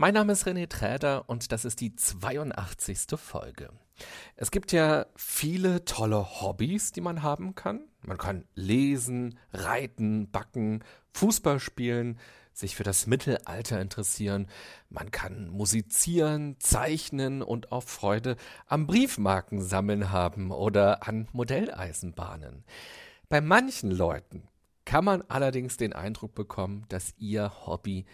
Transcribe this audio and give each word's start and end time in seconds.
Mein 0.00 0.14
Name 0.14 0.34
ist 0.34 0.46
René 0.46 0.68
Träder 0.68 1.28
und 1.28 1.50
das 1.50 1.64
ist 1.64 1.80
die 1.80 1.96
82. 1.96 3.18
Folge. 3.18 3.70
Es 4.36 4.52
gibt 4.52 4.70
ja 4.70 5.06
viele 5.16 5.84
tolle 5.86 6.40
Hobbys, 6.40 6.92
die 6.92 7.00
man 7.00 7.24
haben 7.24 7.56
kann. 7.56 7.80
Man 8.02 8.16
kann 8.16 8.44
lesen, 8.54 9.40
reiten, 9.52 10.30
backen, 10.30 10.84
Fußball 11.14 11.58
spielen, 11.58 12.20
sich 12.52 12.76
für 12.76 12.84
das 12.84 13.08
Mittelalter 13.08 13.80
interessieren. 13.80 14.46
Man 14.88 15.10
kann 15.10 15.48
musizieren, 15.48 16.54
zeichnen 16.60 17.42
und 17.42 17.72
auch 17.72 17.82
Freude 17.82 18.36
am 18.68 18.86
Briefmarkensammeln 18.86 20.12
haben 20.12 20.52
oder 20.52 21.08
an 21.08 21.26
Modelleisenbahnen. 21.32 22.62
Bei 23.28 23.40
manchen 23.40 23.90
Leuten 23.90 24.46
kann 24.84 25.04
man 25.04 25.22
allerdings 25.22 25.76
den 25.76 25.92
Eindruck 25.92 26.36
bekommen, 26.36 26.84
dass 26.88 27.14
ihr 27.18 27.66
Hobby 27.66 28.06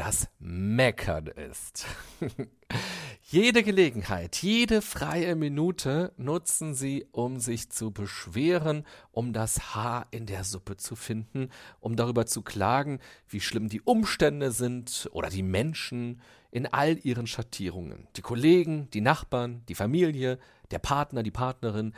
das 0.00 0.28
Meckern 0.38 1.26
ist. 1.26 1.84
jede 3.22 3.62
Gelegenheit, 3.62 4.36
jede 4.36 4.80
freie 4.80 5.36
Minute 5.36 6.14
nutzen 6.16 6.72
sie, 6.74 7.06
um 7.12 7.38
sich 7.38 7.68
zu 7.68 7.90
beschweren, 7.90 8.86
um 9.12 9.34
das 9.34 9.74
Haar 9.74 10.06
in 10.10 10.24
der 10.24 10.44
Suppe 10.44 10.78
zu 10.78 10.96
finden, 10.96 11.50
um 11.80 11.96
darüber 11.96 12.24
zu 12.24 12.40
klagen, 12.40 12.98
wie 13.28 13.42
schlimm 13.42 13.68
die 13.68 13.82
Umstände 13.82 14.52
sind 14.52 15.06
oder 15.12 15.28
die 15.28 15.42
Menschen 15.42 16.22
in 16.50 16.66
all 16.66 16.98
ihren 17.02 17.26
Schattierungen. 17.26 18.08
Die 18.16 18.22
Kollegen, 18.22 18.88
die 18.92 19.02
Nachbarn, 19.02 19.66
die 19.68 19.74
Familie, 19.74 20.38
der 20.70 20.78
Partner, 20.78 21.22
die 21.22 21.30
Partnerin, 21.30 21.92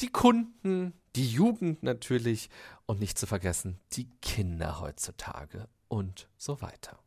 die 0.00 0.12
Kunden, 0.12 0.92
die 1.16 1.28
Jugend 1.28 1.82
natürlich 1.82 2.48
und 2.86 3.00
nicht 3.00 3.18
zu 3.18 3.26
vergessen 3.26 3.80
die 3.94 4.08
Kinder 4.22 4.78
heutzutage 4.78 5.66
und 5.88 6.28
so 6.36 6.62
weiter. 6.62 7.00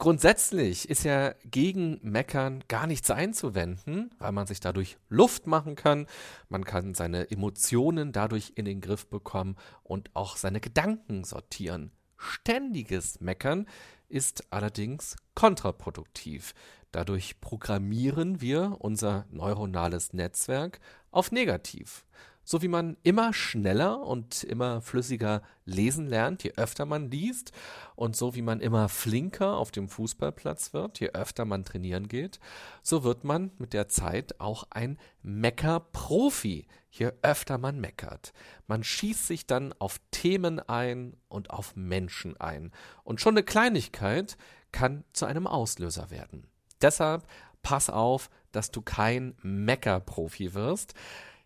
Grundsätzlich 0.00 0.88
ist 0.88 1.02
ja 1.02 1.34
gegen 1.44 1.98
Meckern 2.02 2.62
gar 2.68 2.86
nichts 2.86 3.10
einzuwenden, 3.10 4.12
weil 4.20 4.30
man 4.30 4.46
sich 4.46 4.60
dadurch 4.60 4.96
Luft 5.08 5.48
machen 5.48 5.74
kann, 5.74 6.06
man 6.48 6.64
kann 6.64 6.94
seine 6.94 7.32
Emotionen 7.32 8.12
dadurch 8.12 8.52
in 8.54 8.64
den 8.64 8.80
Griff 8.80 9.08
bekommen 9.08 9.56
und 9.82 10.14
auch 10.14 10.36
seine 10.36 10.60
Gedanken 10.60 11.24
sortieren. 11.24 11.90
Ständiges 12.16 13.20
Meckern 13.20 13.66
ist 14.08 14.52
allerdings 14.52 15.16
kontraproduktiv. 15.34 16.54
Dadurch 16.92 17.40
programmieren 17.40 18.40
wir 18.40 18.76
unser 18.78 19.26
neuronales 19.30 20.12
Netzwerk 20.12 20.78
auf 21.10 21.32
negativ 21.32 22.04
so 22.48 22.62
wie 22.62 22.68
man 22.68 22.96
immer 23.02 23.34
schneller 23.34 24.00
und 24.00 24.42
immer 24.42 24.80
flüssiger 24.80 25.42
lesen 25.66 26.06
lernt, 26.06 26.42
je 26.44 26.54
öfter 26.56 26.86
man 26.86 27.10
liest, 27.10 27.52
und 27.94 28.16
so 28.16 28.34
wie 28.34 28.40
man 28.40 28.60
immer 28.60 28.88
flinker 28.88 29.58
auf 29.58 29.70
dem 29.70 29.90
Fußballplatz 29.90 30.72
wird, 30.72 30.98
je 30.98 31.10
öfter 31.10 31.44
man 31.44 31.66
trainieren 31.66 32.08
geht, 32.08 32.40
so 32.82 33.04
wird 33.04 33.22
man 33.22 33.50
mit 33.58 33.74
der 33.74 33.88
Zeit 33.88 34.40
auch 34.40 34.64
ein 34.70 34.98
Meckerprofi, 35.22 36.66
je 36.90 37.12
öfter 37.20 37.58
man 37.58 37.80
meckert. 37.80 38.32
Man 38.66 38.82
schießt 38.82 39.26
sich 39.26 39.46
dann 39.46 39.74
auf 39.78 40.00
Themen 40.10 40.58
ein 40.58 41.18
und 41.28 41.50
auf 41.50 41.76
Menschen 41.76 42.40
ein. 42.40 42.72
Und 43.04 43.20
schon 43.20 43.34
eine 43.34 43.42
Kleinigkeit 43.42 44.38
kann 44.72 45.04
zu 45.12 45.26
einem 45.26 45.46
Auslöser 45.46 46.10
werden. 46.10 46.46
Deshalb 46.80 47.26
pass 47.60 47.90
auf, 47.90 48.30
dass 48.52 48.70
du 48.70 48.80
kein 48.80 49.34
Meckerprofi 49.42 50.54
wirst. 50.54 50.94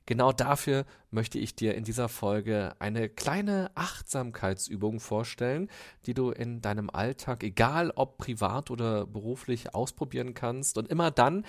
Genau 0.07 0.33
dafür 0.33 0.85
möchte 1.11 1.39
ich 1.39 1.55
dir 1.55 1.75
in 1.75 1.85
dieser 1.85 2.09
Folge 2.09 2.75
eine 2.79 3.09
kleine 3.09 3.71
Achtsamkeitsübung 3.75 4.99
vorstellen, 4.99 5.69
die 6.07 6.15
du 6.15 6.31
in 6.31 6.61
deinem 6.61 6.91
Alltag, 6.91 7.45
egal 7.45 7.93
ob 7.95 8.19
privat 8.19 8.71
oder 8.71 9.07
beruflich, 9.07 9.75
ausprobieren 9.75 10.35
kannst. 10.35 10.77
Und 10.79 10.89
immer 10.89 11.11
dann, 11.11 11.45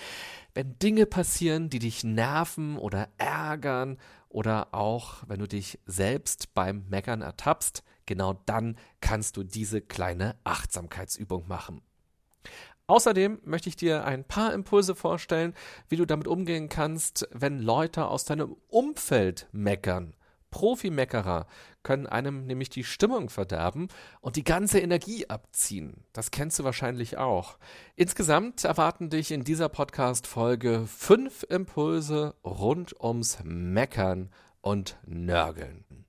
wenn 0.54 0.78
Dinge 0.80 1.06
passieren, 1.06 1.70
die 1.70 1.80
dich 1.80 2.04
nerven 2.04 2.78
oder 2.78 3.10
ärgern 3.18 3.98
oder 4.30 4.74
auch 4.74 5.24
wenn 5.28 5.40
du 5.40 5.48
dich 5.48 5.80
selbst 5.86 6.54
beim 6.54 6.86
Meckern 6.90 7.22
ertappst, 7.22 7.84
genau 8.06 8.34
dann 8.46 8.78
kannst 9.02 9.38
du 9.38 9.44
diese 9.44 9.82
kleine 9.82 10.36
Achtsamkeitsübung 10.44 11.48
machen. 11.48 11.82
Außerdem 12.88 13.40
möchte 13.44 13.70
ich 13.70 13.76
dir 13.76 14.06
ein 14.06 14.26
paar 14.26 14.54
Impulse 14.54 14.94
vorstellen, 14.96 15.54
wie 15.88 15.96
du 15.96 16.06
damit 16.06 16.28
umgehen 16.28 16.70
kannst, 16.70 17.28
wenn 17.32 17.60
Leute 17.60 18.06
aus 18.06 18.26
deinem 18.26 18.56
Umfeld 18.68 19.48
meckern. 19.52 20.16
Profimeckerer 20.54 21.48
können 21.82 22.06
einem 22.06 22.46
nämlich 22.46 22.70
die 22.70 22.84
Stimmung 22.84 23.30
verderben 23.30 23.88
und 24.22 24.36
die 24.36 24.44
ganze 24.44 24.80
Energie 24.80 25.28
abziehen. 25.28 26.06
Das 26.14 26.30
kennst 26.30 26.60
du 26.60 26.64
wahrscheinlich 26.64 27.18
auch. 27.18 27.58
Insgesamt 27.96 28.64
erwarten 28.64 29.10
dich 29.10 29.32
in 29.32 29.44
dieser 29.44 29.68
Podcast-Folge 29.68 30.86
fünf 30.86 31.44
Impulse 31.50 32.36
rund 32.44 32.94
ums 33.02 33.40
Meckern 33.44 34.30
und 34.62 35.00
Nörgeln. 35.08 36.03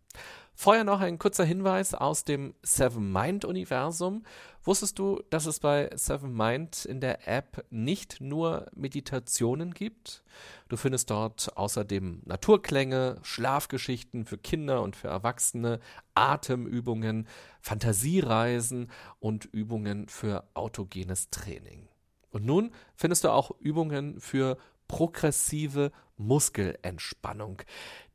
Vorher 0.57 0.85
noch 0.85 1.01
ein 1.01 1.19
kurzer 1.19 1.45
Hinweis 1.45 1.95
aus 1.95 2.25
dem 2.25 2.55
Seven 2.63 3.13
Mind 3.13 3.45
Universum. 3.45 4.25
Wusstest 4.63 4.99
du, 5.01 5.21
dass 5.29 5.47
es 5.47 5.59
bei 5.59 5.91
Seven 5.95 6.33
Mind 6.33 6.85
in 6.85 7.01
der 7.01 7.27
App 7.27 7.67
nicht 7.71 8.21
nur 8.21 8.67
Meditationen 8.75 9.75
gibt? 9.75 10.23
Du 10.69 10.77
findest 10.77 11.11
dort 11.11 11.57
außerdem 11.57 12.23
Naturklänge, 12.25 13.19
Schlafgeschichten 13.23 14.25
für 14.27 14.39
Kinder 14.39 14.81
und 14.83 14.95
für 14.95 15.09
Erwachsene, 15.09 15.81
Atemübungen, 16.15 17.27
Fantasiereisen 17.61 18.91
und 19.19 19.47
Übungen 19.47 20.09
für 20.09 20.45
autogenes 20.55 21.31
Training. 21.31 21.89
Und 22.31 22.45
nun 22.45 22.73
findest 22.97 23.25
du 23.25 23.31
auch 23.31 23.51
Übungen 23.61 24.21
für 24.21 24.57
progressive 24.89 25.93
Muskelentspannung. 26.17 27.63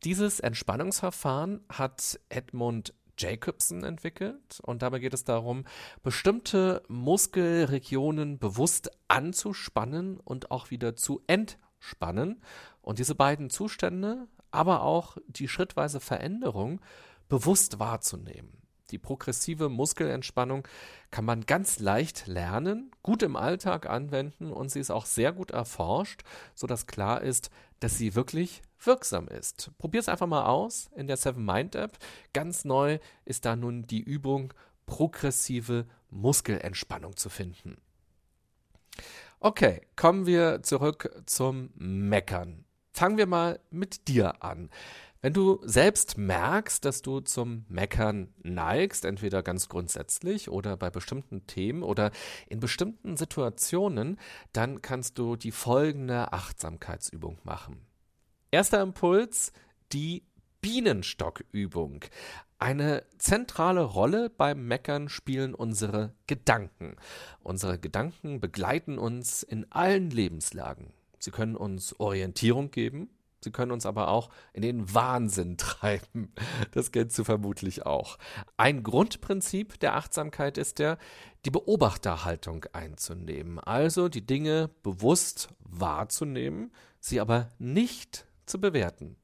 Dieses 0.04 0.40
Entspannungsverfahren 0.40 1.62
hat 1.70 2.20
Edmund 2.30 2.94
Jacobson 3.18 3.84
entwickelt 3.84 4.62
und 4.62 4.82
dabei 4.82 5.00
geht 5.00 5.14
es 5.14 5.26
darum, 5.26 5.66
bestimmte 6.04 6.82
Muskelregionen 6.88 8.40
bewusst 8.40 8.90
anzuspannen 9.10 10.20
und 10.22 10.52
auch 10.52 10.72
wieder 10.72 10.96
zu 10.96 11.22
entspannen 11.28 12.42
und 12.82 13.00
diese 13.00 13.16
beiden 13.16 13.50
Zustände, 13.50 14.28
aber 14.52 14.84
auch 14.84 15.18
die 15.28 15.50
schrittweise 15.50 16.00
Veränderung 16.00 16.80
bewusst 17.28 17.80
wahrzunehmen. 17.80 18.69
Die 18.92 18.98
progressive 18.98 19.70
Muskelentspannung 19.70 20.68
kann 21.12 21.26
man 21.26 21.46
ganz 21.46 21.80
leicht 21.80 22.28
lernen, 22.28 22.92
gut 23.04 23.24
im 23.24 23.36
Alltag 23.36 23.90
anwenden 23.90 24.52
und 24.52 24.70
sie 24.70 24.80
ist 24.80 24.92
auch 24.92 25.06
sehr 25.06 25.32
gut 25.32 25.52
erforscht, 25.52 26.22
sodass 26.56 26.88
klar 26.88 27.22
ist, 27.22 27.50
dass 27.80 27.98
sie 27.98 28.16
wirklich 28.16 28.62
wirksam 28.84 29.28
ist. 29.28 29.72
Probier 29.78 30.00
es 30.00 30.10
einfach 30.10 30.28
mal 30.28 30.46
aus 30.46 30.90
in 30.96 31.08
der 31.08 31.18
Seven 31.18 31.46
Mind 31.46 31.76
App. 31.76 31.98
Ganz 32.34 32.66
neu 32.66 33.00
ist 33.26 33.46
da 33.46 33.56
nun 33.56 33.88
die 33.88 34.02
Übung 34.02 34.54
progressive 34.86 35.86
Muskelentspannung 36.10 37.16
zu 37.16 37.30
finden. 37.30 37.78
Okay, 39.40 39.82
kommen 39.96 40.26
wir 40.26 40.64
zurück 40.64 41.24
zum 41.26 41.70
Meckern. 41.76 42.66
Fangen 42.92 43.18
wir 43.18 43.28
mal 43.28 43.60
mit 43.70 44.08
dir 44.10 44.44
an. 44.44 44.70
Wenn 45.22 45.34
du 45.34 45.60
selbst 45.64 46.18
merkst, 46.18 46.86
dass 46.86 47.02
du 47.02 47.20
zum 47.20 47.66
Meckern 47.68 48.34
neigst, 48.42 49.04
entweder 49.04 49.44
ganz 49.44 49.68
grundsätzlich 49.68 50.50
oder 50.50 50.78
bei 50.78 50.90
bestimmten 50.90 51.46
Themen 51.46 51.84
oder 51.84 52.12
in 52.48 52.62
bestimmten 52.62 53.18
Situationen, 53.18 54.18
dann 54.54 54.82
kannst 54.82 55.18
du 55.18 55.36
die 55.36 55.52
folgende 55.52 56.32
Achtsamkeitsübung 56.32 57.38
machen. 57.44 57.86
Erster 58.50 58.82
Impuls, 58.82 59.52
die 59.92 60.24
Bienenstockübung. 60.62 62.06
Eine 62.58 63.04
zentrale 63.18 63.84
Rolle 63.84 64.30
beim 64.30 64.68
Meckern 64.68 65.10
spielen 65.10 65.54
unsere 65.54 66.14
Gedanken. 66.28 66.96
Unsere 67.42 67.78
Gedanken 67.78 68.40
begleiten 68.40 68.98
uns 68.98 69.44
in 69.44 69.70
allen 69.70 70.12
Lebenslagen. 70.12 70.94
Sie 71.20 71.32
können 71.32 71.58
uns 71.58 72.00
Orientierung 72.00 72.72
geben, 72.72 73.10
Sie 73.42 73.52
können 73.52 73.72
uns 73.72 73.86
aber 73.86 74.10
auch 74.10 74.30
in 74.54 74.62
den 74.62 74.94
Wahnsinn 74.94 75.58
treiben. 75.58 76.34
Das 76.72 76.92
kennst 76.92 77.18
du 77.18 77.24
vermutlich 77.24 77.86
auch. 77.86 78.18
Ein 78.58 78.84
Grundprinzip 78.84 79.80
der 79.80 79.96
Achtsamkeit 79.96 80.58
ist 80.58 80.80
der, 80.80 80.98
die 81.46 81.52
Beobachterhaltung 81.52 82.66
einzunehmen. 82.74 83.60
Also 83.60 84.10
die 84.10 84.26
Dinge 84.26 84.70
bewusst 84.84 85.50
wahrzunehmen, 85.60 86.72
sie 87.00 87.20
aber 87.20 87.50
nicht 87.60 88.26
zu 88.46 88.60
bewerten. 88.60 89.16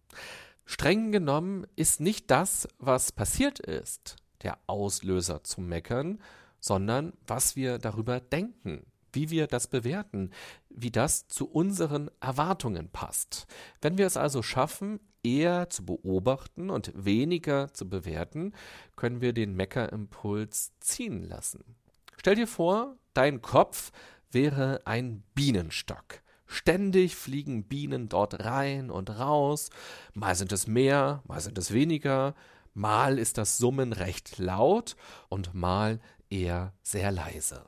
Streng 0.66 1.12
genommen 1.12 1.68
ist 1.76 2.00
nicht 2.00 2.32
das, 2.32 2.68
was 2.80 3.12
passiert 3.12 3.60
ist, 3.60 4.16
der 4.42 4.58
Auslöser 4.68 5.44
zum 5.44 5.68
Meckern, 5.68 6.20
sondern 6.60 7.14
was 7.28 7.56
wir 7.56 7.78
darüber 7.78 8.20
denken, 8.20 8.86
wie 9.16 9.30
wir 9.30 9.48
das 9.48 9.68
bewerten, 9.68 10.32
wie 10.70 10.92
das 10.92 11.28
zu 11.28 11.50
unseren 11.50 12.12
Erwartungen 12.20 12.90
passt. 12.90 13.48
Wenn 13.82 13.98
wir 13.98 14.06
es 14.06 14.18
also 14.18 14.42
schaffen, 14.42 15.00
eher 15.24 15.70
zu 15.70 15.86
beobachten 15.86 16.70
und 16.70 16.92
weniger 16.96 17.74
zu 17.74 17.90
bewerten, 17.90 18.54
können 18.96 19.22
wir 19.22 19.34
den 19.34 19.56
Meckerimpuls 19.56 20.74
ziehen 20.80 21.24
lassen. 21.24 21.76
Stell 22.18 22.36
dir 22.36 22.48
vor, 22.48 22.98
dein 23.14 23.42
Kopf 23.42 23.92
wäre 24.32 24.82
ein 24.86 25.24
Bienenstock. 25.34 26.22
Ständig 26.48 27.16
fliegen 27.16 27.64
Bienen 27.64 28.08
dort 28.08 28.46
rein 28.46 28.92
und 28.92 29.10
raus, 29.10 29.72
mal 30.14 30.36
sind 30.36 30.52
es 30.52 30.68
mehr, 30.68 31.24
mal 31.28 31.42
sind 31.42 31.58
es 31.58 31.74
weniger, 31.74 32.36
mal 32.76 33.18
ist 33.18 33.40
das 33.40 33.58
Summen 33.58 33.94
recht 33.94 34.38
laut 34.38 34.96
und 35.28 35.56
mal 35.56 36.00
eher 36.30 36.74
sehr 36.84 37.12
leise. 37.12 37.66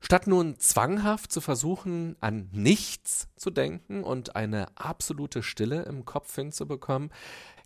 Statt 0.00 0.26
nun 0.26 0.58
zwanghaft 0.58 1.30
zu 1.30 1.40
versuchen, 1.40 2.16
an 2.20 2.48
nichts 2.52 3.28
zu 3.36 3.50
denken 3.50 4.02
und 4.02 4.34
eine 4.34 4.66
absolute 4.76 5.42
Stille 5.42 5.82
im 5.82 6.04
Kopf 6.04 6.34
hinzubekommen, 6.34 7.10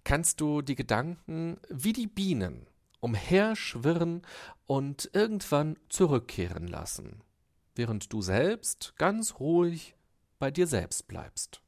kannst 0.02 0.40
du 0.40 0.60
die 0.60 0.74
Gedanken 0.74 1.58
wie 1.68 1.92
die 1.92 2.08
Bienen 2.08 2.66
umherschwirren 3.00 4.22
und 4.66 5.10
irgendwann 5.12 5.76
zurückkehren 5.88 6.66
lassen, 6.66 7.22
während 7.74 8.12
du 8.12 8.22
selbst 8.22 8.94
ganz 8.96 9.38
ruhig 9.38 9.94
bei 10.38 10.50
dir 10.50 10.66
selbst 10.66 11.06
bleibst. 11.06 11.60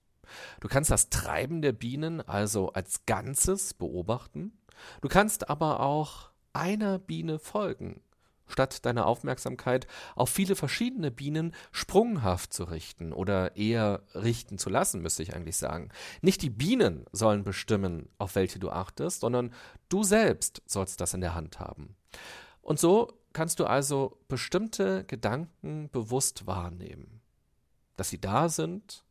Du 0.60 0.68
kannst 0.68 0.90
das 0.90 1.10
Treiben 1.10 1.62
der 1.62 1.72
Bienen 1.72 2.20
also 2.20 2.72
als 2.72 3.06
Ganzes 3.06 3.74
beobachten, 3.74 4.58
du 5.00 5.08
kannst 5.08 5.48
aber 5.48 5.80
auch 5.80 6.30
einer 6.52 6.98
Biene 6.98 7.38
folgen 7.38 8.00
statt 8.48 8.84
deine 8.86 9.06
Aufmerksamkeit 9.06 9.86
auf 10.14 10.30
viele 10.30 10.56
verschiedene 10.56 11.10
Bienen 11.10 11.54
sprunghaft 11.72 12.52
zu 12.52 12.64
richten 12.64 13.12
oder 13.12 13.56
eher 13.56 14.02
richten 14.14 14.58
zu 14.58 14.70
lassen, 14.70 15.02
müsste 15.02 15.22
ich 15.22 15.34
eigentlich 15.34 15.56
sagen. 15.56 15.90
Nicht 16.20 16.42
die 16.42 16.50
Bienen 16.50 17.04
sollen 17.12 17.44
bestimmen, 17.44 18.08
auf 18.18 18.34
welche 18.34 18.58
du 18.58 18.70
achtest, 18.70 19.20
sondern 19.20 19.52
du 19.88 20.02
selbst 20.02 20.62
sollst 20.66 21.00
das 21.00 21.14
in 21.14 21.20
der 21.20 21.34
Hand 21.34 21.60
haben. 21.60 21.96
Und 22.62 22.78
so 22.78 23.12
kannst 23.32 23.60
du 23.60 23.66
also 23.66 24.18
bestimmte 24.28 25.04
Gedanken 25.04 25.90
bewusst 25.90 26.46
wahrnehmen, 26.46 27.20
dass 27.96 28.10
sie 28.10 28.20
da 28.20 28.48
sind, 28.48 29.04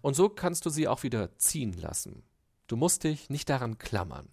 und 0.00 0.14
so 0.14 0.28
kannst 0.28 0.66
du 0.66 0.70
sie 0.70 0.88
auch 0.88 1.02
wieder 1.02 1.36
ziehen 1.36 1.74
lassen. 1.74 2.22
Du 2.66 2.76
musst 2.76 3.04
dich 3.04 3.30
nicht 3.30 3.48
daran 3.48 3.78
klammern. 3.78 4.28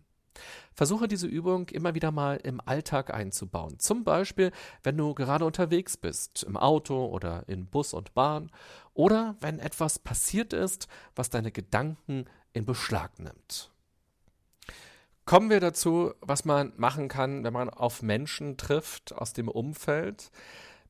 Versuche 0.73 1.07
diese 1.07 1.27
Übung 1.27 1.69
immer 1.69 1.95
wieder 1.95 2.11
mal 2.11 2.37
im 2.37 2.61
Alltag 2.65 3.13
einzubauen. 3.13 3.79
Zum 3.79 4.03
Beispiel, 4.03 4.51
wenn 4.83 4.97
du 4.97 5.13
gerade 5.13 5.45
unterwegs 5.45 5.97
bist, 5.97 6.43
im 6.43 6.57
Auto 6.57 7.05
oder 7.05 7.43
in 7.47 7.65
Bus 7.67 7.93
und 7.93 8.13
Bahn 8.13 8.51
oder 8.93 9.35
wenn 9.39 9.59
etwas 9.59 9.99
passiert 9.99 10.53
ist, 10.53 10.87
was 11.15 11.29
deine 11.29 11.51
Gedanken 11.51 12.25
in 12.53 12.65
Beschlag 12.65 13.19
nimmt. 13.19 13.71
Kommen 15.25 15.49
wir 15.49 15.59
dazu, 15.59 16.13
was 16.21 16.45
man 16.45 16.71
machen 16.77 17.07
kann, 17.07 17.43
wenn 17.43 17.53
man 17.53 17.69
auf 17.69 18.03
Menschen 18.03 18.57
trifft 18.57 19.11
aus 19.13 19.33
dem 19.33 19.47
Umfeld 19.47 20.29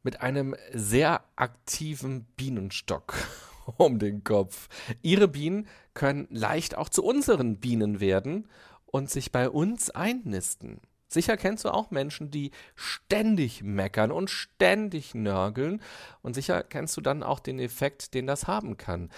mit 0.03 0.19
einem 0.21 0.56
sehr 0.74 1.24
aktiven 1.38 2.25
Bienenstock 2.36 3.15
um 3.77 3.97
den 3.97 4.24
Kopf. 4.24 4.68
Ihre 5.01 5.30
Bienen 5.30 5.68
können 5.94 6.27
leicht 6.30 6.77
auch 6.77 6.89
zu 6.89 7.03
unseren 7.03 7.62
Bienen 7.62 8.01
werden 8.01 8.50
und 8.85 9.09
sich 9.09 9.31
bei 9.31 9.49
uns 9.49 9.89
einnisten. 9.89 10.81
Sicher 11.07 11.37
kennst 11.37 11.63
du 11.63 11.69
auch 11.69 11.91
Menschen, 11.91 12.31
die 12.31 12.51
ständig 12.75 13.63
meckern 13.63 14.11
und 14.11 14.29
ständig 14.29 15.13
nörgeln. 15.13 15.81
Und 16.21 16.33
sicher 16.33 16.63
kennst 16.63 16.97
du 16.97 17.01
dann 17.01 17.23
auch 17.23 17.39
den 17.39 17.59
Effekt, 17.59 18.13
den 18.13 18.27
das 18.27 18.47
haben 18.47 18.77
kann. 18.77 19.09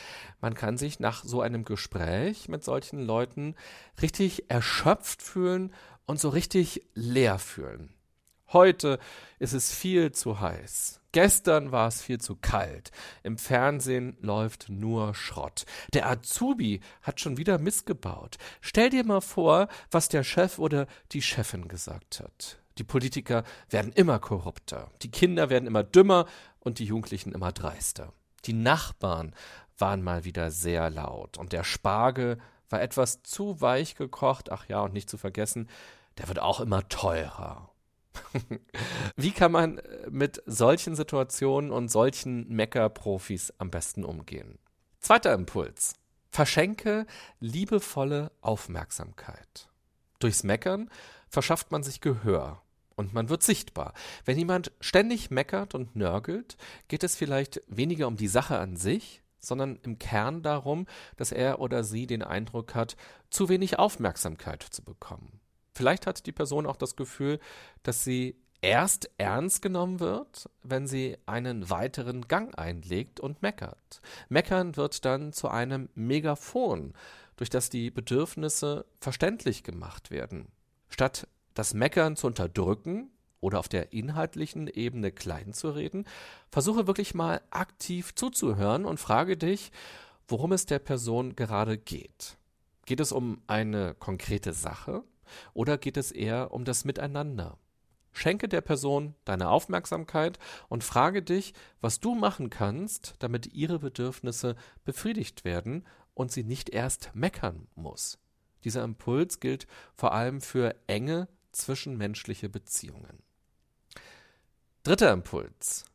Man 0.42 0.54
kann 0.54 0.78
sich 0.78 1.00
nach 1.00 1.24
so 1.24 1.42
einem 1.42 1.64
Gespräch 1.64 2.50
mit 2.50 2.64
solchen 2.64 3.00
Leuten 3.00 3.56
richtig 4.02 4.50
erschöpft 4.50 5.22
fühlen 5.22 5.74
und 6.06 6.20
so 6.20 6.30
richtig 6.30 6.84
leer 6.94 7.40
fühlen. 7.40 7.94
Heute 8.54 9.00
ist 9.40 9.54
es 9.54 9.74
viel 9.74 10.12
zu 10.12 10.40
heiß. 10.40 11.02
Gestern 11.18 11.72
war 11.72 11.88
es 11.88 12.04
viel 12.04 12.22
zu 12.22 12.36
kalt. 12.36 12.92
Im 13.24 13.40
Fernsehen 13.40 14.18
läuft 14.22 14.70
nur 14.70 15.16
Schrott. 15.16 15.66
Der 15.96 16.08
Azubi 16.08 16.80
hat 17.02 17.20
schon 17.20 17.38
wieder 17.38 17.58
missgebaut. 17.58 18.38
Stell 18.62 18.92
dir 18.92 19.04
mal 19.04 19.22
vor, 19.22 19.68
was 19.90 20.10
der 20.10 20.24
Chef 20.24 20.60
oder 20.60 20.86
die 21.14 21.24
Chefin 21.24 21.70
gesagt 21.70 22.20
hat. 22.20 22.60
Die 22.78 22.84
Politiker 22.84 23.44
werden 23.68 23.92
immer 23.94 24.20
korrupter, 24.20 24.92
die 25.02 25.10
Kinder 25.10 25.50
werden 25.50 25.66
immer 25.66 25.84
dümmer 25.84 26.28
und 26.60 26.78
die 26.78 26.86
Jugendlichen 26.86 27.32
immer 27.32 27.52
dreister. 27.52 28.14
Die 28.46 28.54
Nachbarn 28.54 29.34
waren 29.80 30.04
mal 30.04 30.24
wieder 30.24 30.52
sehr 30.52 30.92
laut 30.92 31.40
und 31.40 31.52
der 31.52 31.64
Spargel 31.64 32.38
war 32.70 32.80
etwas 32.80 33.24
zu 33.24 33.60
weich 33.60 33.96
gekocht. 33.96 34.52
Ach 34.52 34.68
ja, 34.68 34.82
und 34.82 34.94
nicht 34.94 35.10
zu 35.10 35.18
vergessen, 35.18 35.68
der 36.20 36.28
wird 36.28 36.38
auch 36.38 36.60
immer 36.60 36.88
teurer. 36.90 37.72
Wie 39.16 39.32
kann 39.32 39.52
man 39.52 39.78
äh, 39.78 40.10
mit 40.10 40.42
solchen 40.46 40.96
Situationen 40.96 41.72
und 41.72 41.90
solchen 41.90 42.48
Mecker-Profis 42.50 43.54
am 43.58 43.70
besten 43.70 44.04
umgehen? 44.04 44.60
Zweiter 45.00 45.34
Impuls. 45.34 45.94
Verschenke 46.30 47.06
liebevolle 47.40 48.32
Aufmerksamkeit. 48.42 49.70
Durchs 50.20 50.44
Meckern 50.44 50.90
verschafft 51.30 51.72
man 51.72 51.84
sich 51.84 52.02
Gehör 52.02 52.62
und 52.96 53.14
man 53.14 53.30
wird 53.30 53.44
sichtbar. 53.44 53.94
Wenn 54.26 54.38
jemand 54.38 54.72
ständig 54.82 55.32
meckert 55.32 55.76
und 55.76 55.96
nörgelt, 55.96 56.58
geht 56.88 57.04
es 57.04 57.16
vielleicht 57.16 57.62
weniger 57.68 58.08
um 58.08 58.18
die 58.18 58.28
Sache 58.28 58.60
an 58.60 58.76
sich, 58.76 59.24
sondern 59.40 59.80
im 59.84 60.00
Kern 60.00 60.42
darum, 60.42 60.88
dass 61.16 61.32
er 61.32 61.60
oder 61.60 61.84
sie 61.84 62.08
den 62.08 62.24
Eindruck 62.24 62.76
hat, 62.76 62.98
zu 63.30 63.50
wenig 63.50 63.80
Aufmerksamkeit 63.80 64.64
zu 64.64 64.84
bekommen. 64.84 65.40
Vielleicht 65.78 66.08
hat 66.08 66.26
die 66.26 66.32
Person 66.32 66.66
auch 66.66 66.76
das 66.76 66.96
Gefühl, 66.96 67.40
dass 67.84 68.04
sie 68.04 68.36
erst 68.62 69.12
ernst 69.20 69.62
genommen 69.62 70.00
wird, 70.00 70.50
wenn 70.64 70.88
sie 70.88 71.18
einen 71.28 71.70
weiteren 71.70 72.28
Gang 72.28 72.58
einlegt 72.58 73.20
und 73.20 73.44
meckert. 73.44 74.02
Meckern 74.28 74.76
wird 74.76 75.06
dann 75.06 75.34
zu 75.34 75.50
einem 75.50 75.90
Megafon, 75.94 76.94
durch 77.36 77.52
das 77.52 77.70
die 77.70 77.92
Bedürfnisse 77.92 78.88
verständlich 79.00 79.62
gemacht 79.62 80.10
werden. 80.10 80.48
Statt 80.90 81.28
das 81.54 81.76
Meckern 81.76 82.16
zu 82.16 82.26
unterdrücken 82.26 83.12
oder 83.40 83.60
auf 83.60 83.70
der 83.70 83.94
inhaltlichen 83.94 84.68
Ebene 84.68 85.12
klein 85.12 85.54
zu 85.54 85.70
reden, 85.70 86.06
versuche 86.50 86.88
wirklich 86.88 87.14
mal 87.14 87.40
aktiv 87.52 88.16
zuzuhören 88.16 88.84
und 88.84 89.00
frage 89.00 89.38
dich, 89.38 89.72
worum 90.28 90.54
es 90.54 90.66
der 90.66 90.80
Person 90.80 91.36
gerade 91.36 91.78
geht. 91.78 92.36
Geht 92.88 93.00
es 93.00 93.12
um 93.12 93.44
eine 93.46 93.94
konkrete 93.94 94.54
Sache? 94.54 95.04
Oder 95.54 95.78
geht 95.78 95.98
es 95.98 96.12
eher 96.12 96.52
um 96.52 96.66
das 96.66 96.86
Miteinander? 96.86 97.58
Schenke 98.12 98.48
der 98.48 98.62
Person 98.62 99.14
deine 99.26 99.50
Aufmerksamkeit 99.50 100.40
und 100.70 100.84
frage 100.84 101.22
dich, 101.22 101.54
was 101.82 102.00
du 102.00 102.16
machen 102.16 102.50
kannst, 102.50 103.16
damit 103.20 103.54
ihre 103.54 103.80
Bedürfnisse 103.80 104.56
befriedigt 104.86 105.46
werden 105.46 105.86
und 106.16 106.32
sie 106.32 106.44
nicht 106.44 106.70
erst 106.70 107.12
meckern 107.14 107.68
muss. 107.76 108.18
Dieser 108.64 108.84
Impuls 108.84 109.40
gilt 109.40 109.68
vor 109.94 110.14
allem 110.14 110.42
für 110.42 110.76
enge 110.88 111.28
zwischenmenschliche 111.52 112.50
Beziehungen. 112.50 113.22
Dritter 114.84 115.12
Impuls. 115.12 115.86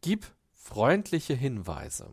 Gib 0.00 0.26
freundliche 0.52 1.34
Hinweise. 1.34 2.12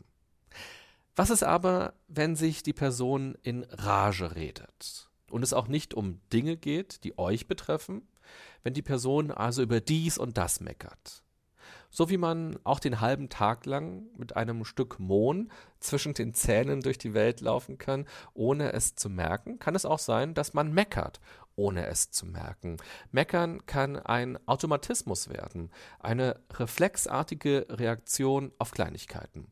Was 1.16 1.30
ist 1.30 1.44
aber, 1.44 1.94
wenn 2.08 2.36
sich 2.36 2.62
die 2.62 2.74
Person 2.74 3.38
in 3.42 3.64
Rage 3.64 4.36
redet? 4.36 5.10
Und 5.36 5.44
es 5.44 5.52
auch 5.52 5.68
nicht 5.68 5.94
um 5.94 6.22
Dinge 6.32 6.56
geht, 6.56 7.04
die 7.04 7.20
euch 7.20 7.46
betreffen, 7.46 8.08
wenn 8.64 8.74
die 8.74 8.82
Person 8.82 9.32
also 9.32 9.62
über 9.62 9.82
dies 9.82 10.18
und 10.18 10.38
das 10.38 10.62
meckert. 10.62 11.24
So 11.90 12.10
wie 12.10 12.16
man 12.16 12.58
auch 12.64 12.80
den 12.80 13.02
halben 13.02 13.28
Tag 13.28 13.66
lang 13.66 14.04
mit 14.16 14.38
einem 14.38 14.64
Stück 14.64 14.98
Mohn 14.98 15.52
zwischen 15.82 16.14
den 16.14 16.34
Zähnen 16.34 16.80
durch 16.80 16.98
die 16.98 17.14
Welt 17.14 17.42
laufen 17.42 17.78
kann, 17.78 18.06
ohne 18.34 18.72
es 18.72 18.96
zu 18.96 19.10
merken, 19.10 19.60
kann 19.60 19.76
es 19.76 19.86
auch 19.86 20.00
sein, 20.00 20.36
dass 20.36 20.54
man 20.54 20.74
meckert, 20.74 21.20
ohne 21.58 21.86
es 21.88 22.12
zu 22.12 22.26
merken. 22.26 22.78
Meckern 23.12 23.66
kann 23.66 23.98
ein 23.98 24.40
Automatismus 24.48 25.28
werden, 25.28 25.70
eine 26.00 26.40
reflexartige 26.54 27.66
Reaktion 27.70 28.54
auf 28.58 28.72
Kleinigkeiten 28.72 29.52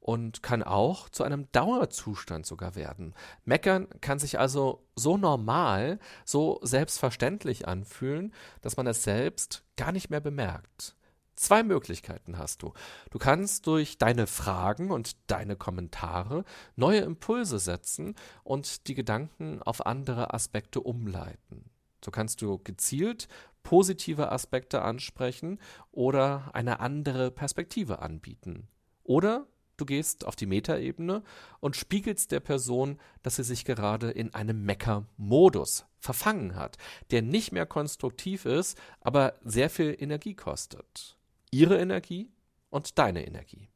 und 0.00 0.42
kann 0.42 0.62
auch 0.62 1.08
zu 1.08 1.24
einem 1.24 1.50
Dauerzustand 1.52 2.46
sogar 2.46 2.74
werden. 2.74 3.14
Meckern 3.44 3.88
kann 4.00 4.18
sich 4.18 4.38
also 4.38 4.86
so 4.96 5.16
normal, 5.16 5.98
so 6.24 6.60
selbstverständlich 6.62 7.68
anfühlen, 7.68 8.32
dass 8.60 8.76
man 8.76 8.86
es 8.86 9.02
selbst 9.02 9.64
gar 9.76 9.92
nicht 9.92 10.10
mehr 10.10 10.20
bemerkt. 10.20 10.96
Zwei 11.38 11.62
Möglichkeiten 11.62 12.36
hast 12.36 12.62
du. 12.62 12.72
Du 13.10 13.18
kannst 13.18 13.68
durch 13.68 13.96
deine 13.96 14.26
Fragen 14.26 14.90
und 14.90 15.30
deine 15.30 15.54
Kommentare 15.54 16.44
neue 16.74 17.00
Impulse 17.00 17.60
setzen 17.60 18.16
und 18.42 18.88
die 18.88 18.94
Gedanken 18.94 19.62
auf 19.62 19.86
andere 19.86 20.34
Aspekte 20.34 20.80
umleiten. 20.80 21.70
So 22.04 22.10
kannst 22.10 22.42
du 22.42 22.58
gezielt 22.58 23.28
positive 23.62 24.32
Aspekte 24.32 24.82
ansprechen 24.82 25.60
oder 25.92 26.50
eine 26.54 26.80
andere 26.80 27.30
Perspektive 27.30 28.00
anbieten. 28.00 28.66
Oder 29.04 29.46
du 29.78 29.86
gehst 29.86 30.26
auf 30.26 30.36
die 30.36 30.46
Metaebene 30.46 31.22
und 31.60 31.76
spiegelst 31.76 32.30
der 32.32 32.40
Person, 32.40 32.98
dass 33.22 33.36
sie 33.36 33.44
sich 33.44 33.64
gerade 33.64 34.10
in 34.10 34.34
einem 34.34 34.64
Mecker-Modus 34.64 35.86
verfangen 35.98 36.54
hat, 36.54 36.76
der 37.10 37.22
nicht 37.22 37.52
mehr 37.52 37.66
konstruktiv 37.66 38.44
ist, 38.44 38.78
aber 39.00 39.34
sehr 39.42 39.70
viel 39.70 39.96
Energie 39.98 40.34
kostet. 40.34 41.16
Ihre 41.50 41.78
Energie 41.78 42.30
und 42.70 42.98
deine 42.98 43.26
Energie. 43.26 43.68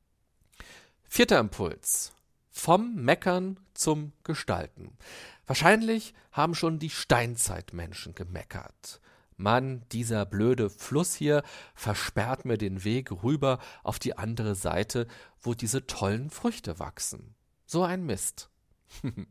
Vierter 1.04 1.38
Impuls. 1.38 2.12
Vom 2.50 2.94
Meckern 2.96 3.58
zum 3.72 4.12
Gestalten. 4.24 4.96
Wahrscheinlich 5.46 6.14
haben 6.32 6.54
schon 6.54 6.78
die 6.78 6.90
Steinzeitmenschen 6.90 8.14
gemeckert. 8.14 9.00
Mann, 9.42 9.82
dieser 9.92 10.24
blöde 10.24 10.70
Fluss 10.70 11.14
hier 11.14 11.42
versperrt 11.74 12.44
mir 12.44 12.56
den 12.56 12.84
Weg 12.84 13.10
rüber 13.22 13.58
auf 13.82 13.98
die 13.98 14.16
andere 14.16 14.54
Seite, 14.54 15.06
wo 15.40 15.54
diese 15.54 15.86
tollen 15.86 16.30
Früchte 16.30 16.78
wachsen. 16.78 17.34
So 17.66 17.82
ein 17.82 18.04
Mist. 18.04 18.51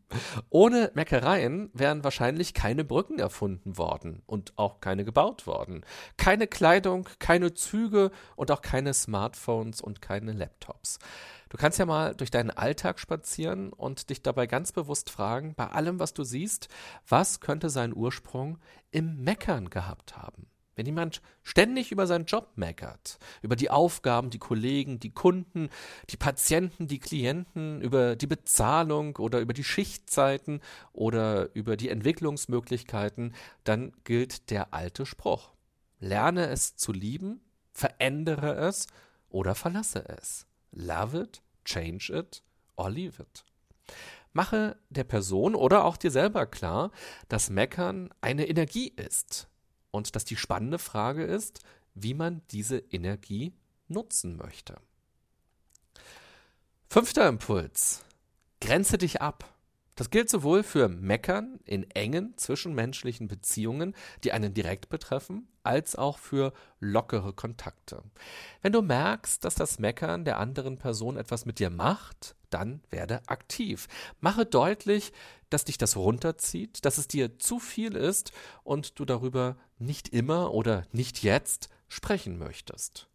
Ohne 0.50 0.92
Meckereien 0.94 1.70
wären 1.74 2.04
wahrscheinlich 2.04 2.54
keine 2.54 2.84
Brücken 2.84 3.20
erfunden 3.20 3.78
worden 3.78 4.22
und 4.26 4.54
auch 4.58 4.82
keine 4.82 5.06
gebaut 5.06 5.48
worden. 5.48 5.86
Keine 6.18 6.48
Kleidung, 6.48 7.08
keine 7.20 7.54
Züge 7.54 8.12
und 8.36 8.52
auch 8.52 8.62
keine 8.62 8.94
Smartphones 8.94 9.82
und 9.82 10.02
keine 10.02 10.34
Laptops. 10.34 11.00
Du 11.50 11.58
kannst 11.58 11.80
ja 11.80 11.86
mal 11.86 12.16
durch 12.16 12.32
deinen 12.32 12.52
Alltag 12.52 13.00
spazieren 13.00 13.74
und 13.74 14.10
dich 14.10 14.24
dabei 14.24 14.48
ganz 14.48 14.72
bewusst 14.72 15.10
fragen, 15.10 15.54
bei 15.56 15.68
allem, 15.68 16.00
was 16.00 16.14
du 16.14 16.24
siehst, 16.24 16.70
was 17.08 17.42
könnte 17.42 17.70
seinen 17.70 17.96
Ursprung 17.96 18.58
im 18.92 19.24
Meckern 19.24 19.70
gehabt 19.70 20.16
haben? 20.16 20.51
Wenn 20.82 20.88
jemand 20.88 21.22
ständig 21.44 21.92
über 21.92 22.08
seinen 22.08 22.26
Job 22.26 22.54
meckert, 22.56 23.20
über 23.44 23.56
die 23.56 23.70
Aufgaben, 23.70 24.32
die 24.32 24.40
Kollegen, 24.40 25.00
die 25.00 25.12
Kunden, 25.12 25.70
die 26.10 26.18
Patienten, 26.18 26.88
die 26.88 26.98
Klienten, 26.98 27.82
über 27.82 28.16
die 28.16 28.26
Bezahlung 28.26 29.16
oder 29.18 29.42
über 29.42 29.54
die 29.54 29.64
Schichtzeiten 29.64 30.60
oder 30.92 31.54
über 31.54 31.78
die 31.78 31.90
Entwicklungsmöglichkeiten, 31.90 33.36
dann 33.64 33.94
gilt 34.06 34.50
der 34.50 34.74
alte 34.74 35.06
Spruch. 35.06 35.52
Lerne 36.00 36.48
es 36.48 36.78
zu 36.78 36.94
lieben, 36.94 37.42
verändere 37.72 38.56
es 38.56 38.88
oder 39.30 39.54
verlasse 39.54 40.04
es. 40.10 40.48
Love 40.72 41.16
it, 41.16 41.44
change 41.64 42.12
it 42.12 42.42
or 42.76 42.90
leave 42.90 43.22
it. 43.22 43.46
Mache 44.34 44.78
der 44.90 45.04
Person 45.04 45.54
oder 45.54 45.86
auch 45.86 45.98
dir 45.98 46.10
selber 46.10 46.48
klar, 46.48 46.90
dass 47.28 47.52
Meckern 47.52 48.10
eine 48.20 48.48
Energie 48.48 48.88
ist, 48.88 49.51
und 49.92 50.16
dass 50.16 50.26
die 50.26 50.38
spannende 50.38 50.80
Frage 50.80 51.24
ist, 51.24 51.60
wie 51.94 52.14
man 52.14 52.42
diese 52.52 52.78
Energie 52.78 53.54
nutzen 53.88 54.38
möchte. 54.38 54.78
Fünfter 56.88 57.28
Impuls. 57.28 58.04
Grenze 58.60 58.98
dich 58.98 59.22
ab. 59.22 59.46
Das 59.96 60.10
gilt 60.10 60.30
sowohl 60.30 60.64
für 60.64 60.88
Meckern 60.88 61.60
in 61.66 61.90
engen 61.92 62.36
zwischenmenschlichen 62.38 63.28
Beziehungen, 63.28 63.94
die 64.24 64.32
einen 64.32 64.54
direkt 64.54 64.90
betreffen, 64.90 65.48
als 65.64 65.96
auch 65.96 66.18
für 66.18 66.54
lockere 66.80 67.34
Kontakte. 67.34 68.04
Wenn 68.62 68.74
du 68.74 68.82
merkst, 68.82 69.44
dass 69.44 69.56
das 69.56 69.80
Meckern 69.80 70.26
der 70.26 70.40
anderen 70.40 70.78
Person 70.78 71.18
etwas 71.18 71.46
mit 71.46 71.60
dir 71.60 71.70
macht, 71.70 72.36
dann 72.54 72.82
werde 72.90 73.22
aktiv. 73.28 73.88
Mache 74.20 74.46
deutlich, 74.46 75.12
dass 75.50 75.66
dich 75.66 75.78
das 75.78 75.98
runterzieht, 75.98 76.86
dass 76.86 76.98
es 76.98 77.08
dir 77.08 77.40
zu 77.40 77.60
viel 77.60 77.96
ist 77.96 78.32
und 78.64 79.00
du 79.00 79.06
darüber 79.06 79.58
nicht 79.80 80.10
immer 80.10 80.54
oder 80.54 80.86
nicht 80.92 81.24
jetzt 81.24 81.70
sprechen 81.88 82.38
möchtest. 82.38 83.08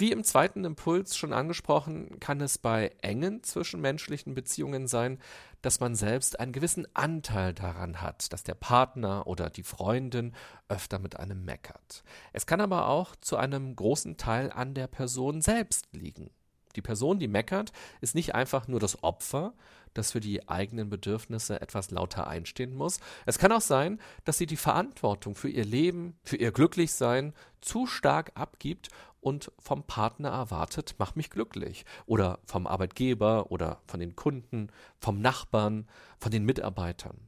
Wie 0.00 0.12
im 0.12 0.24
zweiten 0.24 0.64
Impuls 0.64 1.14
schon 1.14 1.34
angesprochen, 1.34 2.20
kann 2.20 2.40
es 2.40 2.56
bei 2.56 2.90
engen 3.02 3.42
zwischenmenschlichen 3.42 4.32
Beziehungen 4.32 4.88
sein, 4.88 5.18
dass 5.60 5.78
man 5.78 5.94
selbst 5.94 6.40
einen 6.40 6.52
gewissen 6.52 6.86
Anteil 6.94 7.52
daran 7.52 8.00
hat, 8.00 8.32
dass 8.32 8.42
der 8.42 8.54
Partner 8.54 9.26
oder 9.26 9.50
die 9.50 9.62
Freundin 9.62 10.34
öfter 10.68 10.98
mit 10.98 11.16
einem 11.18 11.44
meckert. 11.44 12.02
Es 12.32 12.46
kann 12.46 12.62
aber 12.62 12.88
auch 12.88 13.14
zu 13.16 13.36
einem 13.36 13.76
großen 13.76 14.16
Teil 14.16 14.50
an 14.50 14.72
der 14.72 14.86
Person 14.86 15.42
selbst 15.42 15.88
liegen. 15.92 16.30
Die 16.76 16.82
Person, 16.82 17.18
die 17.18 17.28
meckert, 17.28 17.72
ist 18.00 18.14
nicht 18.14 18.34
einfach 18.34 18.68
nur 18.68 18.80
das 18.80 19.02
Opfer, 19.02 19.54
das 19.94 20.12
für 20.12 20.20
die 20.20 20.48
eigenen 20.48 20.88
Bedürfnisse 20.88 21.60
etwas 21.60 21.90
lauter 21.90 22.28
einstehen 22.28 22.74
muss. 22.74 23.00
Es 23.26 23.38
kann 23.38 23.52
auch 23.52 23.60
sein, 23.60 24.00
dass 24.24 24.38
sie 24.38 24.46
die 24.46 24.56
Verantwortung 24.56 25.34
für 25.34 25.48
ihr 25.48 25.64
Leben, 25.64 26.16
für 26.22 26.36
ihr 26.36 26.52
Glücklichsein 26.52 27.34
zu 27.60 27.86
stark 27.86 28.32
abgibt 28.34 28.88
und 29.20 29.52
vom 29.58 29.84
Partner 29.84 30.30
erwartet, 30.30 30.94
mach 30.98 31.14
mich 31.14 31.30
glücklich. 31.30 31.84
Oder 32.06 32.38
vom 32.44 32.66
Arbeitgeber 32.66 33.50
oder 33.50 33.80
von 33.86 34.00
den 34.00 34.16
Kunden, 34.16 34.70
vom 34.98 35.20
Nachbarn, 35.20 35.88
von 36.18 36.32
den 36.32 36.44
Mitarbeitern. 36.44 37.18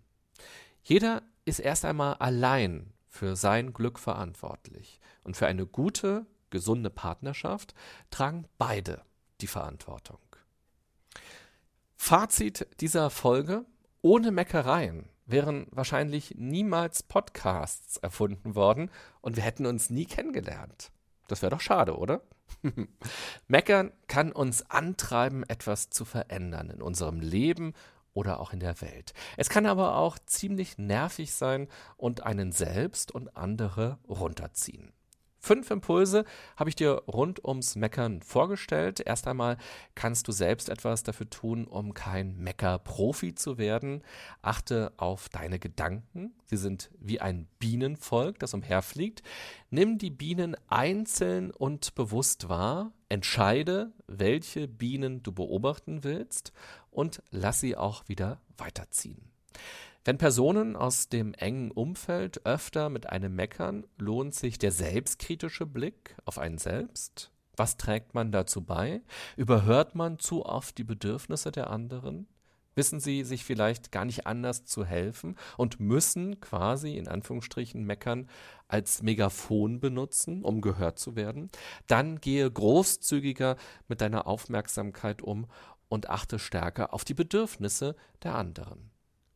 Jeder 0.83 1.23
ist 1.45 1.59
erst 1.59 1.85
einmal 1.85 2.15
allein 2.15 2.93
für 3.07 3.37
sein 3.37 3.73
Glück 3.73 3.99
verantwortlich. 3.99 5.01
Und 5.23 5.37
für 5.37 5.47
eine 5.47 5.67
gute, 5.67 6.27
gesunde 6.51 6.91
Partnerschaft 6.91 7.75
tragen 8.11 8.47
beide 8.59 9.03
die 9.43 9.47
Verantwortung. 9.47 10.21
Fazit 11.97 12.67
dieser 12.81 13.11
Folge: 13.11 13.65
Ohne 14.01 14.31
Meckereien 14.31 15.09
wären 15.27 15.67
wahrscheinlich 15.71 16.35
niemals 16.37 17.03
Podcasts 17.03 17.97
erfunden 17.97 18.55
worden 18.55 18.91
und 19.21 19.37
wir 19.37 19.43
hätten 19.43 19.67
uns 19.67 19.91
nie 19.91 20.07
kennengelernt. 20.07 20.91
Das 21.29 21.43
wäre 21.43 21.51
doch 21.51 21.61
schade, 21.61 21.97
oder? 21.97 22.23
Meckern 23.49 23.93
kann 24.09 24.33
uns 24.33 24.69
antreiben, 24.71 25.45
etwas 25.49 25.91
zu 25.91 26.05
verändern 26.05 26.71
in 26.71 26.83
unserem 26.83 27.21
Leben 27.21 27.73
oder 28.15 28.41
auch 28.41 28.53
in 28.53 28.61
der 28.61 28.81
Welt. 28.81 29.15
Es 29.37 29.49
kann 29.49 29.67
aber 29.67 29.97
auch 29.97 30.19
ziemlich 30.27 30.79
nervig 30.79 31.33
sein 31.33 31.69
und 31.97 32.25
einen 32.25 32.53
selbst 32.53 33.13
und 33.13 33.37
andere 33.37 33.99
runterziehen. 34.09 34.93
Fünf 35.45 35.73
Impulse 35.73 36.25
habe 36.57 36.71
ich 36.71 36.77
dir 36.77 37.03
rund 37.09 37.45
ums 37.45 37.75
Meckern 37.75 38.23
vorgestellt. 38.23 39.01
Erst 39.05 39.27
einmal 39.27 39.57
kannst 39.97 40.29
du 40.29 40.33
selbst 40.33 40.69
etwas 40.69 41.03
dafür 41.03 41.29
tun, 41.29 41.65
um 41.65 41.95
kein 41.95 42.37
Mecker-Profi 42.39 43.35
zu 43.35 43.59
werden. 43.59 44.03
Achte 44.41 44.93
auf 44.99 45.29
deine 45.29 45.59
Gedanken. 45.59 46.33
Sie 46.47 46.57
sind 46.57 46.93
wie 47.01 47.21
ein 47.21 47.49
Bienenvolk, 47.59 48.39
das 48.39 48.55
umherfliegt. 48.55 49.25
Nimm 49.69 49.99
die 49.99 50.11
Bienen 50.11 50.57
einzeln 50.69 51.51
und 51.51 51.97
bewusst 51.97 52.49
wahr. 52.49 52.93
Entscheide, 53.09 53.91
welche 54.07 54.69
Bienen 54.69 55.25
du 55.25 55.33
beobachten 55.33 56.05
willst 56.05 56.53
und 56.93 57.21
lass 57.33 57.59
sie 57.59 57.77
auch 57.77 58.09
wieder 58.09 58.41
weiterziehen. 58.59 59.33
Wenn 60.05 60.19
Personen 60.19 60.75
aus 60.75 61.09
dem 61.09 61.33
engen 61.35 61.71
Umfeld 61.71 62.45
öfter 62.45 62.89
mit 62.89 63.09
einem 63.09 63.37
meckern, 63.37 63.87
lohnt 63.99 64.35
sich 64.35 64.59
der 64.59 64.73
selbstkritische 64.73 65.65
Blick 65.65 66.17
auf 66.25 66.39
einen 66.39 66.59
selbst. 66.59 67.31
Was 67.57 67.77
trägt 67.77 68.13
man 68.13 68.33
dazu 68.33 68.63
bei? 68.65 69.03
Überhört 69.37 69.95
man 69.95 70.19
zu 70.19 70.45
oft 70.45 70.77
die 70.77 70.83
Bedürfnisse 70.83 71.53
der 71.53 71.71
anderen? 71.71 72.27
Wissen 72.75 72.99
sie 72.99 73.23
sich 73.23 73.45
vielleicht 73.45 73.93
gar 73.93 74.05
nicht 74.05 74.27
anders 74.27 74.65
zu 74.65 74.85
helfen 74.85 75.37
und 75.57 75.79
müssen 75.79 76.41
quasi 76.41 76.97
in 76.97 77.07
Anführungsstrichen 77.07 77.85
meckern 77.85 78.29
als 78.67 79.03
Megafon 79.03 79.79
benutzen, 79.79 80.43
um 80.43 80.63
gehört 80.63 80.99
zu 80.99 81.15
werden? 81.15 81.49
Dann 81.87 82.21
gehe 82.21 82.51
großzügiger 82.51 83.57
mit 83.87 84.01
deiner 84.01 84.27
Aufmerksamkeit 84.27 85.23
um 85.23 85.47
und 85.89 86.11
achte 86.11 86.41
stärker 86.41 86.93
auf 86.93 87.05
die 87.05 87.15
Bedürfnisse 87.15 87.95
der 88.25 88.35
anderen. 88.35 88.92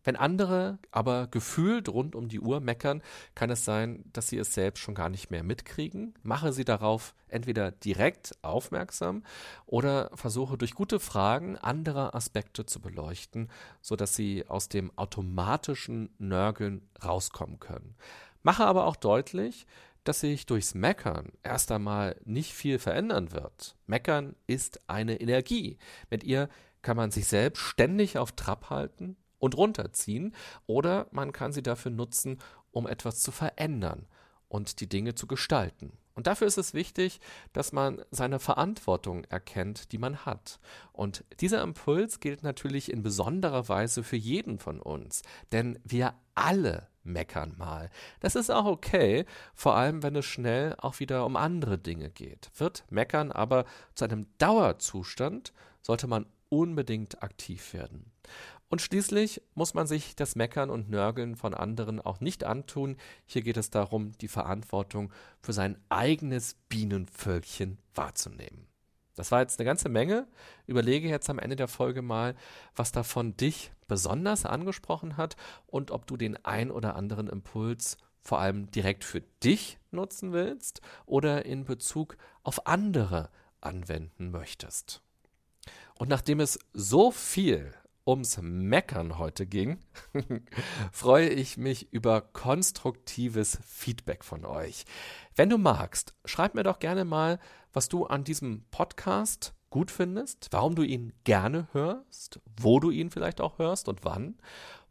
Wenn 0.07 0.15
andere 0.15 0.79
aber 0.93 1.27
gefühlt 1.27 1.89
rund 1.89 2.15
um 2.15 2.29
die 2.29 2.39
Uhr 2.39 2.61
meckern, 2.61 3.03
kann 3.35 3.51
es 3.51 3.65
sein, 3.65 4.05
dass 4.13 4.29
sie 4.29 4.39
es 4.39 4.55
selbst 4.55 4.81
schon 4.81 4.95
gar 4.95 5.09
nicht 5.09 5.33
mehr 5.33 5.43
mitkriegen. 5.43 6.15
Mache 6.23 6.53
sie 6.53 6.65
darauf 6.65 7.17
entweder 7.27 7.73
direkt 7.73 8.39
aufmerksam 8.43 9.25
oder 9.67 10.13
versuche 10.15 10.57
durch 10.57 10.75
gute 10.75 11.01
Fragen 11.01 11.57
andere 11.57 12.15
Aspekte 12.15 12.65
zu 12.67 12.81
beleuchten, 12.81 13.51
sodass 13.83 14.15
sie 14.15 14.47
aus 14.47 14.69
dem 14.69 14.97
automatischen 14.97 16.15
Nörgeln 16.19 16.89
rauskommen 17.05 17.59
können. 17.59 17.97
Mache 18.45 18.65
aber 18.65 18.87
auch 18.87 18.95
deutlich, 18.95 19.67
dass 20.05 20.21
sich 20.21 20.47
durchs 20.47 20.77
Meckern 20.77 21.33
erst 21.43 21.73
einmal 21.73 22.15
nicht 22.25 22.55
viel 22.55 22.79
verändern 22.79 23.33
wird. 23.33 23.75
Meckern 23.87 24.37
ist 24.47 24.89
eine 24.89 25.21
Energie. 25.21 25.79
Mit 26.11 26.23
ihr 26.23 26.49
kann 26.83 26.97
man 26.97 27.11
sich 27.11 27.27
selbst 27.27 27.63
ständig 27.63 28.19
auf 28.19 28.31
Trab 28.31 28.71
halten, 28.71 29.17
und 29.39 29.57
runterziehen 29.57 30.35
oder 30.67 31.07
man 31.11 31.33
kann 31.33 31.53
sie 31.53 31.63
dafür 31.63 31.91
nutzen, 31.91 32.39
um 32.71 32.87
etwas 32.87 33.21
zu 33.21 33.33
verändern 33.33 34.07
und 34.49 34.81
die 34.81 34.89
Dinge 34.89 35.15
zu 35.15 35.27
gestalten. 35.27 35.93
Und 36.15 36.27
dafür 36.27 36.47
ist 36.47 36.57
es 36.57 36.73
wichtig, 36.73 37.21
dass 37.53 37.73
man 37.73 38.03
seine 38.11 38.39
Verantwortung 38.39 39.25
erkennt, 39.25 39.93
die 39.93 39.99
man 39.99 40.25
hat. 40.25 40.59
Und 40.93 41.25
dieser 41.41 41.63
Impuls 41.63 42.21
gilt 42.21 42.43
natürlich 42.43 42.91
in 42.91 43.03
besonderer 43.03 43.69
Weise 43.69 44.03
für 44.03 44.17
jeden 44.17 44.59
von 44.59 44.81
uns, 44.81 45.23
denn 45.53 45.79
wir 45.85 46.15
alle 46.35 46.89
meckern 47.03 47.55
mal. 47.59 47.91
Das 48.21 48.35
ist 48.35 48.51
auch 48.51 48.65
okay, 48.65 49.27
vor 49.55 49.77
allem 49.77 50.03
wenn 50.03 50.17
es 50.17 50.25
schnell 50.25 50.75
auch 50.79 51.01
wieder 51.01 51.27
um 51.27 51.37
andere 51.37 51.79
Dinge 51.79 52.11
geht. 52.11 52.51
Wird 52.57 52.85
Meckern 52.91 53.31
aber 53.31 53.67
zu 53.95 54.05
einem 54.05 54.27
Dauerzustand, 54.39 55.53
sollte 55.83 56.07
man 56.07 56.27
unbedingt 56.49 57.23
aktiv 57.23 57.75
werden. 57.75 58.11
Und 58.69 58.83
schließlich 58.83 59.43
muss 59.55 59.75
man 59.75 59.87
sich 59.87 60.17
das 60.17 60.35
Meckern 60.35 60.71
und 60.71 60.91
Nörgeln 60.91 61.37
von 61.37 61.55
anderen 61.55 62.01
auch 62.01 62.21
nicht 62.21 62.45
antun. 62.45 62.97
Hier 63.25 63.43
geht 63.43 63.57
es 63.57 63.71
darum, 63.71 64.13
die 64.19 64.29
Verantwortung 64.29 65.13
für 65.41 65.53
sein 65.53 65.79
eigenes 65.89 66.55
Bienenvölkchen 66.69 67.79
wahrzunehmen. 67.95 68.67
Das 69.15 69.31
war 69.31 69.41
jetzt 69.41 69.59
eine 69.59 69.67
ganze 69.67 69.89
Menge. 69.89 70.27
Überlege 70.67 71.09
jetzt 71.09 71.31
am 71.31 71.39
Ende 71.39 71.57
der 71.57 71.69
Folge 71.69 72.03
mal, 72.03 72.35
was 72.75 72.93
davon 72.93 73.37
dich 73.37 73.73
besonders 73.89 74.45
angesprochen 74.45 75.17
hat 75.17 75.37
und 75.67 75.91
ob 75.91 76.07
du 76.07 76.17
den 76.17 76.45
ein 76.45 76.71
oder 76.71 76.97
anderen 76.97 77.29
Impuls 77.29 77.97
vor 78.21 78.41
allem 78.41 78.71
direkt 78.73 79.05
für 79.05 79.23
dich 79.43 79.79
nutzen 79.91 80.33
willst 80.33 80.81
oder 81.07 81.47
in 81.47 81.65
Bezug 81.65 82.17
auf 82.43 82.67
andere 82.67 83.31
anwenden 83.61 84.31
möchtest. 84.31 85.01
Und 85.95 86.09
nachdem 86.09 86.41
es 86.41 86.59
so 86.73 87.11
viel 87.11 87.73
ums 88.07 88.39
Meckern 88.41 89.19
heute 89.19 89.47
ging, 89.47 89.79
freue 90.93 91.29
ich 91.29 91.57
mich 91.57 91.93
über 91.93 92.21
konstruktives 92.21 93.59
Feedback 93.67 94.25
von 94.25 94.45
euch. 94.45 94.85
Wenn 95.35 95.51
du 95.51 95.59
magst, 95.59 96.15
schreib 96.25 96.55
mir 96.55 96.63
doch 96.63 96.79
gerne 96.79 97.05
mal, 97.05 97.41
was 97.73 97.89
du 97.89 98.07
an 98.07 98.25
diesem 98.25 98.65
Podcast 98.71 99.55
gut 99.71 99.91
findest, 99.91 100.49
warum 100.53 100.75
du 100.75 100.83
ihn 100.83 101.13
gerne 101.25 101.69
hörst, 101.73 102.41
wo 102.61 102.81
du 102.81 102.91
ihn 102.91 103.11
vielleicht 103.11 103.41
auch 103.41 103.59
hörst 103.59 103.89
und 103.89 104.05
wann, 104.05 104.39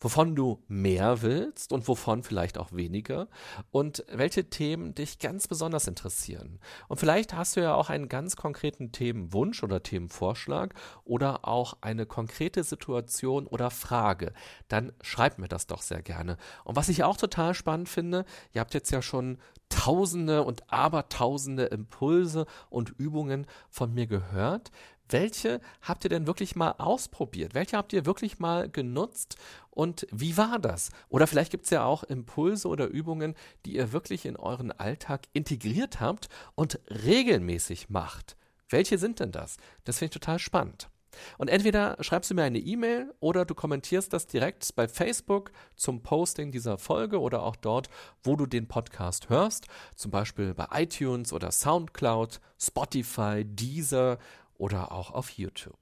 wovon 0.06 0.36
du 0.36 0.64
mehr 0.68 1.24
willst 1.24 1.74
und 1.74 1.88
wovon 1.88 2.22
vielleicht 2.22 2.60
auch 2.60 2.72
weniger 2.72 3.28
und 3.72 4.06
welche 4.08 4.52
Themen 4.52 4.94
dich 4.94 5.18
ganz 5.18 5.48
besonders 5.48 5.88
interessieren. 5.88 6.60
Und 6.88 6.98
vielleicht 6.98 7.34
hast 7.34 7.56
du 7.56 7.62
ja 7.62 7.74
auch 7.74 7.90
einen 7.90 8.08
ganz 8.08 8.36
konkreten 8.36 8.92
Themenwunsch 8.92 9.64
oder 9.64 9.82
Themenvorschlag 9.82 10.76
oder 11.06 11.48
auch 11.48 11.78
eine 11.82 12.06
konkrete 12.06 12.64
Situation 12.64 13.48
oder 13.48 13.72
Frage. 13.72 14.34
Dann 14.68 14.94
schreib 15.02 15.40
mir 15.40 15.48
das 15.48 15.66
doch 15.66 15.82
sehr 15.82 16.04
gerne. 16.04 16.38
Und 16.66 16.76
was 16.76 16.88
ich 16.88 17.04
auch 17.04 17.18
total 17.18 17.56
spannend 17.56 17.90
finde, 17.90 18.26
ihr 18.54 18.62
habt 18.62 18.76
jetzt 18.76 18.92
ja 18.92 19.02
schon 19.02 19.40
Tausende 19.86 20.44
und 20.44 20.74
Abertausende 20.74 21.66
Impulse 21.66 22.48
und 22.72 22.90
Übungen 22.98 23.46
von 23.70 23.94
mir 23.94 24.08
gehört. 24.08 24.72
Welche 25.10 25.62
habt 25.84 26.04
ihr 26.04 26.10
denn 26.10 26.26
wirklich 26.26 26.56
mal 26.56 26.72
ausprobiert? 26.80 27.54
Welche 27.54 27.78
habt 27.78 27.94
ihr 27.94 28.08
wirklich 28.08 28.40
mal 28.40 28.68
genutzt? 28.68 29.36
Und 29.70 30.08
wie 30.12 30.38
war 30.38 30.58
das? 30.58 30.90
Oder 31.08 31.28
vielleicht 31.28 31.52
gibt 31.52 31.66
es 31.66 31.70
ja 31.70 31.86
auch 31.86 32.04
Impulse 32.04 32.68
oder 32.68 32.88
Übungen, 32.88 33.36
die 33.68 33.76
ihr 33.76 33.92
wirklich 33.92 34.26
in 34.26 34.38
euren 34.38 34.72
Alltag 34.72 35.28
integriert 35.34 36.00
habt 36.00 36.30
und 36.56 36.80
regelmäßig 36.90 37.92
macht. 37.92 38.38
Welche 38.70 38.98
sind 38.98 39.20
denn 39.20 39.32
das? 39.32 39.58
Das 39.84 40.00
finde 40.00 40.16
ich 40.16 40.20
total 40.20 40.40
spannend. 40.40 40.90
Und 41.38 41.50
entweder 41.50 41.98
schreibst 42.02 42.32
du 42.32 42.36
mir 42.36 42.44
eine 42.44 42.60
E-Mail 42.60 43.14
oder 43.20 43.46
du 43.46 43.56
kommentierst 43.56 44.14
das 44.14 44.28
direkt 44.28 44.76
bei 44.76 44.88
Facebook 44.88 45.52
zum 45.76 46.02
Posting 46.02 46.52
dieser 46.52 46.78
Folge 46.78 47.20
oder 47.20 47.44
auch 47.44 47.56
dort, 47.56 47.90
wo 48.24 48.36
du 48.36 48.46
den 48.46 48.68
Podcast 48.68 49.30
hörst, 49.30 49.68
zum 49.96 50.12
Beispiel 50.12 50.54
bei 50.54 50.68
iTunes 50.72 51.34
oder 51.34 51.52
SoundCloud, 51.52 52.40
Spotify, 52.60 53.44
Deezer 53.46 54.18
oder 54.58 54.92
auch 54.92 55.12
auf 55.12 55.30
YouTube. 55.32 55.80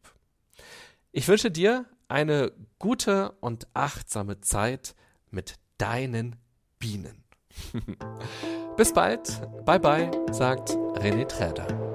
Ich 1.12 1.28
wünsche 1.28 1.52
dir 1.52 1.86
eine 2.08 2.52
gute 2.80 3.32
und 3.40 3.68
achtsame 3.74 4.42
Zeit 4.42 4.96
mit 5.30 5.56
deinen 5.78 6.36
Bienen. 6.80 7.24
Bis 8.78 8.94
bald, 8.94 9.42
bye 9.66 9.80
bye, 9.80 10.10
sagt 10.32 10.72
René 10.72 11.26
Träder. 11.28 11.93